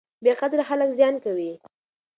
[0.23, 1.51] بې قدره خلک زیان کوي.